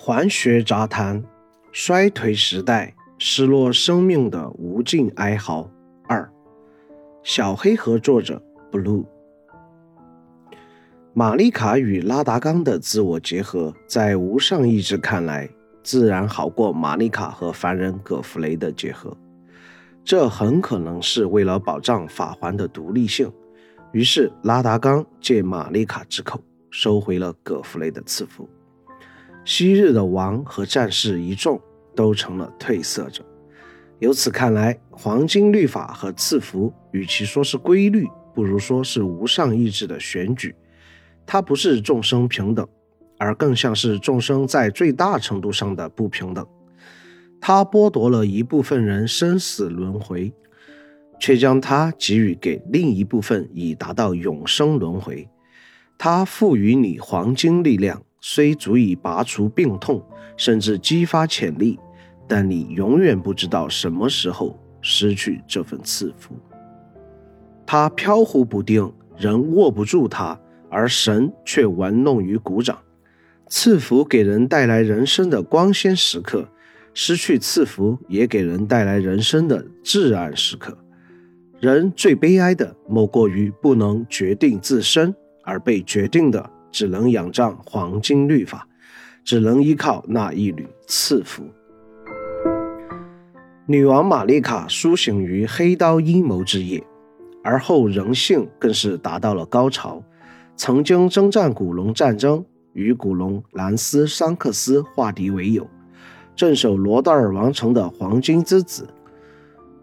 [0.00, 1.24] 环学杂谈：
[1.72, 5.68] 衰退时代，失落生命的无尽哀嚎。
[6.06, 6.30] 二，
[7.24, 8.40] 小黑盒作者
[8.70, 9.04] Blue。
[11.12, 15.50] 玛丽卡与拉达冈的自我结合，在无上意志看来，
[15.82, 19.14] 自然好过玛丽卡和凡人葛弗雷的结合。
[20.04, 23.30] 这很可能是为了保障法环的独立性。
[23.90, 26.40] 于是拉达冈借玛丽卡之口，
[26.70, 28.48] 收回了葛弗雷的赐福。
[29.48, 31.58] 昔日的王和战士一众
[31.96, 33.24] 都成了褪色者。
[33.98, 40.54] 由此看来，黄金律法和赐福，与其说是规律，不如说是无上意志的选举。
[41.24, 42.68] 它不是众生平等，
[43.16, 46.46] 而更像是众生在最大程度上的不平等。
[47.40, 50.30] 它剥夺了一部分人生死轮回，
[51.18, 55.26] 却将它给予给另一部分，以达到永生轮回。
[55.96, 58.02] 它赋予你黄金力量。
[58.20, 60.02] 虽足以拔除病痛，
[60.36, 61.78] 甚至激发潜力，
[62.26, 66.34] 但你永远不知道什么时候失去这份赐福。
[67.66, 70.38] 它飘忽不定，人握不住它，
[70.70, 72.78] 而神却玩弄于股掌。
[73.48, 76.46] 赐福给人带来人生的光鲜时刻，
[76.92, 80.76] 失去赐福也给人带来人生的至暗时刻。
[81.60, 86.50] 人最悲哀的，莫过于不能决定自身，而被决定的。
[86.70, 88.66] 只能仰仗黄金律法，
[89.24, 91.44] 只能依靠那一缕赐福。
[93.66, 96.82] 女王玛丽卡苏醒于黑刀阴谋之夜，
[97.44, 100.02] 而后人性更是达到了高潮。
[100.56, 105.66] 曾经征战古龙战争，与古龙兰斯桑克斯化敌为友，
[106.34, 108.88] 镇守罗德尔王城的黄金之子，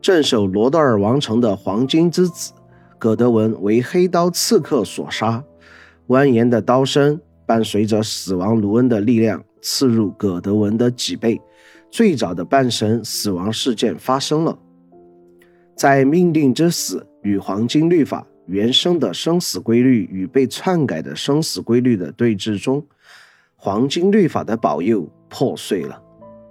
[0.00, 2.52] 镇守罗德尔王城的黄金之子
[2.98, 5.42] 葛德文为黑刀刺客所杀。
[6.12, 11.40] 蜿蜒的刀身伴随着死亡卢恩的力量刺入葛德文的脊背，
[11.90, 14.58] 最早的半神死亡事件发生了。
[15.74, 22.84] 在命定之死与黄金律法原生的生死规律与被篡改的生死规律的对峙中，
[23.56, 25.98] 黄金律法的保佑破碎了。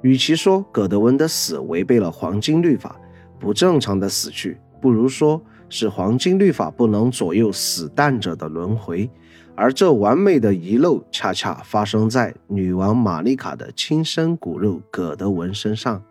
[0.00, 2.98] 与其说葛德文的死违背了黄金律法，
[3.38, 5.40] 不正常的死去，不如说
[5.72, 9.08] 是黄金律法不能左右死难者的轮回。
[9.54, 16.02] 而这完美的遗漏，恰恰发生在女王玛丽卡的亲生骨肉葛德文身上。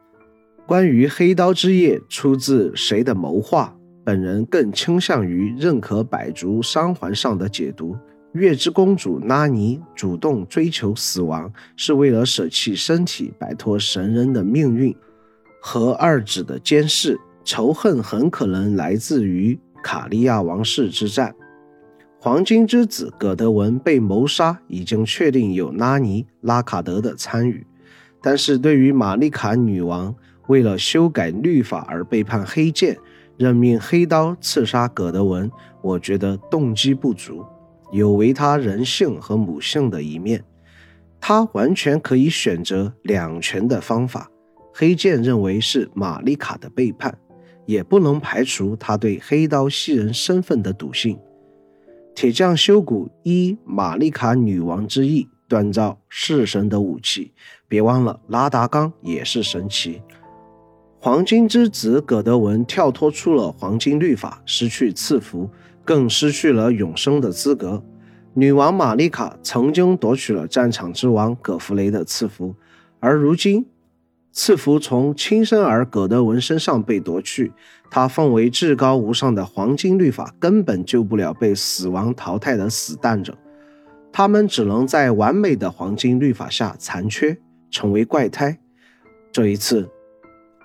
[0.66, 7.96] 关于黑刀之夜出自谁的谋划，本人更倾向于认可百足伤环上的解读：
[8.32, 14.96] 月之公主拉尼主动追求死亡，是为了舍弃身体，摆脱神人的命运
[15.62, 17.20] 和二子的监视。
[17.44, 21.36] 仇恨很可能来自于卡利亚王室之战。
[22.20, 27.66] 黄金之子葛德文被谋杀，已经确定有拉尼拉卡德的参与。
[28.22, 30.16] 但是对于玛丽卡女王
[30.48, 32.96] 为了修改律法而背叛黑剑，
[33.38, 35.50] 任命黑刀刺杀葛德文，
[35.82, 37.44] 我觉得动机不足，
[37.92, 40.44] 有违他人性和母性的一面。
[41.20, 44.30] 他完全可以选择两全的方法。
[44.74, 47.18] 黑剑认为是玛丽卡的背叛，
[47.66, 51.18] 也不能排除他对黑刀西人身份的笃信。
[52.14, 57.32] 铁匠修谷依玛丽卡女王之意锻造弑神的武器，
[57.68, 60.02] 别忘了拉达冈也是神奇。
[61.00, 65.50] 黄金之子葛德文跳脱出了黄金律法，失去赐福，
[65.84, 67.82] 更失去了永生的资格。
[68.34, 72.54] 女王玛丽卡曾经夺取了战场之王葛弗雷的赐福，
[73.00, 73.66] 而如今。
[74.34, 77.52] 赐福从亲生儿葛德文身上被夺去，
[77.90, 83.38] 他奉为至高无上的黄金律法根本救不了被死亡淘汰的死蛋者，
[84.12, 87.38] 他们只能在完美的黄金律法下残缺，
[87.70, 88.58] 成为怪胎。
[89.34, 89.90] 这一次，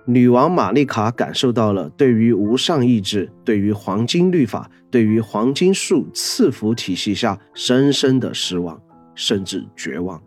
[0.06, 8.80] 女王玛丽卡感受到了对于无上意志、对于黄金律法、对于黄金树赐福体系下深深的失望，
[9.16, 10.22] 甚至绝望。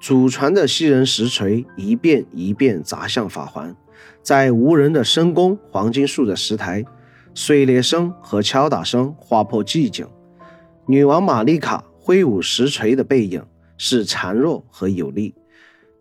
[0.00, 3.74] 祖传的吸人石锤一遍一遍砸向法环，
[4.22, 6.84] 在无人的深宫，黄金树的石台，
[7.34, 10.06] 碎裂声和敲打声划破寂静。
[10.86, 13.42] 女王玛丽卡挥舞石锤的背影
[13.78, 15.34] 是孱弱和有力。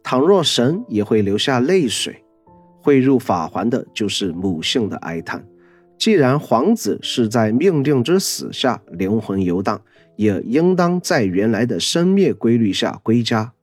[0.03, 2.23] 倘若神也会流下泪水，
[2.79, 5.43] 汇入法环的就是母性的哀叹。
[5.97, 9.81] 既然皇子是在命定之死下灵魂游荡，
[10.15, 13.53] 也应当在原来的生灭规律下归家。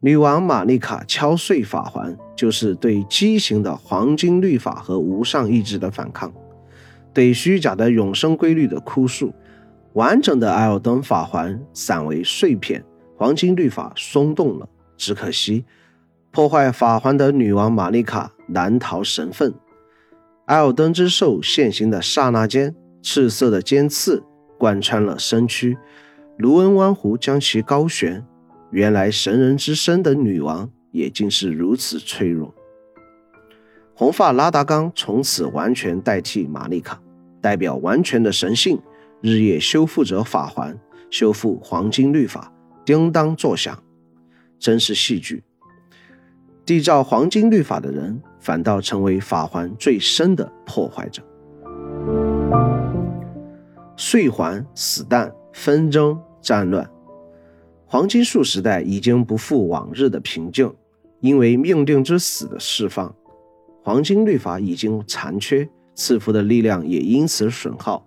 [0.00, 6.32] 女王玛丽卡敲碎法环，就是对畸形的黄金律法和无上意志的反抗，
[7.12, 9.34] 对虚假的永生规律的哭诉。
[9.94, 12.84] 完整的艾尔登法环散为碎片，
[13.16, 14.68] 黄金律法松动了。
[14.96, 15.64] 只可惜，
[16.30, 19.52] 破坏法环的女王玛丽卡难逃神分。
[20.44, 22.72] 艾尔登之兽现形的刹那间，
[23.02, 24.22] 赤色的尖刺
[24.56, 25.76] 贯穿了身躯。
[26.36, 28.24] 卢恩湾湖将其高悬。
[28.70, 32.54] 原来神人之身的女王也竟是如此脆弱。
[33.94, 37.00] 红发拉达冈从此完全代替玛丽卡，
[37.40, 38.80] 代表完全的神性，
[39.20, 40.78] 日夜修复着法环，
[41.10, 42.52] 修复黄金律法，
[42.84, 43.82] 叮当作响，
[44.58, 45.42] 真是戏剧。
[46.64, 48.20] 缔造黄金律法的人。
[48.40, 51.22] 反倒成为法环最深的破坏者。
[53.96, 56.88] 碎环、死弹、纷争、战乱，
[57.90, 60.70] 黄金树时代已经不复往日的平静。
[61.20, 63.12] 因为命定之死的释放，
[63.82, 68.06] 黄金律法已经残缺，赐福的力量也因此损耗。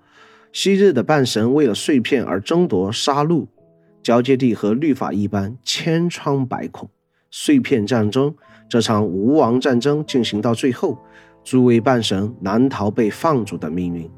[0.54, 3.48] 昔日的半神为了碎片而争夺杀戮，
[4.02, 6.88] 交接地和律法一般千疮百孔，
[7.32, 8.34] 碎片战争。
[8.70, 10.98] 这场无王战争进行到最后，
[11.44, 14.10] 诸位半神难逃被放逐的命运。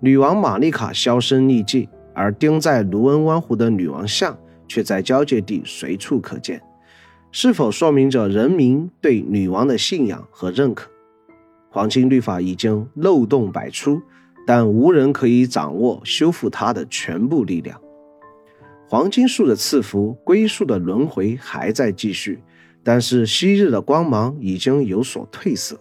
[0.00, 4.36] 女王玛丽卡销声匿迹，而钉在卢恩湾湖的女王像
[4.72, 6.62] 却在交界地随处可见。
[7.30, 10.90] 是否说明着人民对女王的信仰和认可？
[11.68, 14.00] 黄金律法已经漏洞百出，
[14.46, 17.78] 但无人可以掌握修复它的全部力量。
[18.88, 22.42] 黄金树的赐福，归宿的轮回还在继续。
[22.82, 25.78] 但是昔日的光芒已经有所褪色，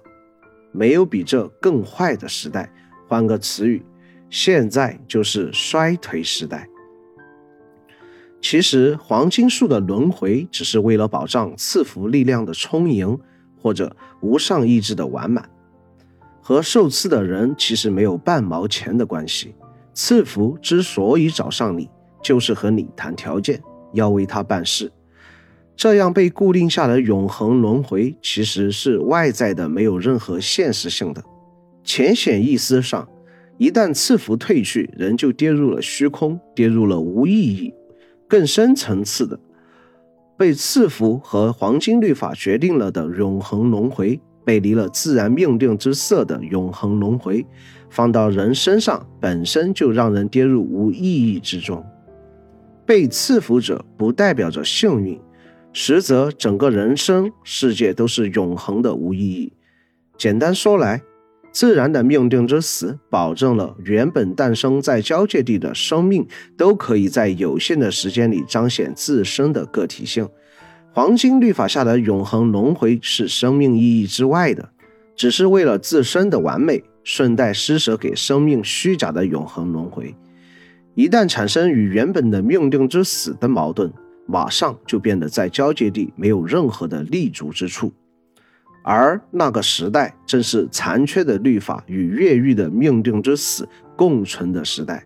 [0.74, 2.70] 没有比这更坏的时代。
[3.08, 3.82] 换个词语，
[4.30, 6.68] 现在就是衰退时代。
[8.42, 13.18] 其实黄金树的轮回只是为了保障赐福力量的充盈，
[13.56, 15.48] 或者无上意志的完满，
[16.42, 19.54] 和受赐的人其实没有半毛钱的关系。
[19.94, 21.88] 赐福之所以找上你，
[22.24, 23.62] 就是和你谈条件，
[23.94, 24.92] 要为他办事。
[25.76, 31.24] 这样被固定下的永恒轮回，其实是外在的，没有任何现实性的。
[31.84, 33.08] 浅显意思上，
[33.58, 37.74] 一旦赐福褪去，人就跌入了虚空，跌入了无意义。
[38.31, 39.38] 更深层次的，
[40.38, 47.45] 被赐福和黄金律法决定了的永恒轮回，背离了自然命定之色的永恒轮回，
[47.89, 51.86] 放到人身上，本身就让人跌入无意义之中。
[52.86, 55.19] 被赐福者不代表着幸运。
[55.74, 59.51] 实则，整个人生世界都是永恒的无意义。
[60.18, 61.01] 简单说来，
[61.51, 66.25] 自然的命定之死，保证了原本诞生在交界地的生命，
[66.57, 70.27] 都可以在有限的时间里彰显自身的个体性。
[70.94, 74.69] 黄金律法下的永恒轮回是生命意义之外的，
[75.15, 80.15] 只是为了自身的完美，顺带施舍给生命虚假的永恒轮回。
[80.95, 83.92] 一旦产生与原本的命定之死的矛盾。
[84.27, 87.92] 马上就变得在交界地没有任何的立足之处，
[88.83, 95.06] 而那个时代正是残缺的律法与越狱的命定之死共存的时代。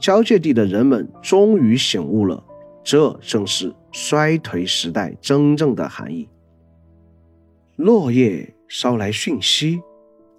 [0.00, 2.42] 交界地的人们终于醒悟了，
[2.82, 6.28] 这正是衰颓时代真正的含义。
[7.76, 9.80] 落叶捎来讯息，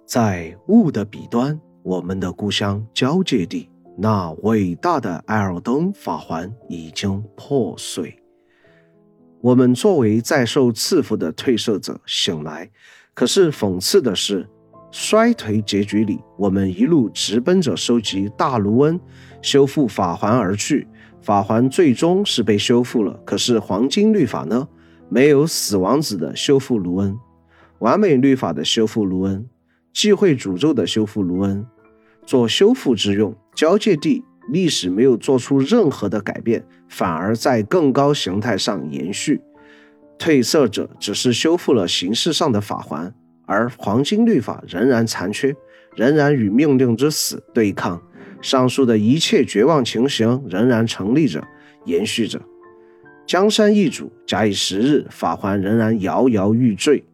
[0.06, 3.68] 在雾的彼端，我们的故乡交界地。
[3.98, 8.14] 那伟大的艾尔登法环已经破碎。
[9.40, 12.70] 我们作为在受赐福的褪色者醒来，
[13.14, 14.48] 可是讽刺的是，
[14.90, 18.98] 衰颓结局里，我们一路直奔着收集大卢恩、
[19.42, 20.86] 修复法环而去。
[21.20, 24.68] 法环最终是被修复了，可是黄金律法呢？
[25.08, 27.16] 没有死亡子的修复卢恩，
[27.78, 29.48] 完美律法的修复卢恩，
[29.92, 31.64] 忌讳诅咒的修复卢恩，
[32.24, 33.36] 做修复之用。
[33.54, 39.40] 交界地历史没有做出任何的改变，反而在更高形态上延续。
[40.18, 43.12] 褪色者只是修复了形式上的法环，
[43.44, 45.54] 而黄金律法仍然残缺，
[45.94, 48.00] 仍然与命令之死对抗。
[48.40, 51.42] 上述的一切绝望情形仍然成立着，
[51.84, 52.40] 延续着。
[53.26, 57.04] 江山易主，假以时日，法环仍然摇摇欲坠。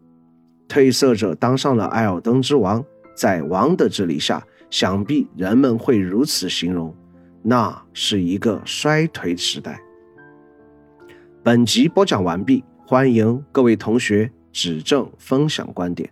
[0.68, 2.84] 褪色者当上了艾尔登之王，
[3.16, 4.44] 在王的治理下。
[4.70, 6.96] 想必人们会如此形容，
[7.42, 9.80] 那是一个衰颓时代。
[11.42, 16.08] 本集播讲完毕，欢迎各位同学指正分享观点。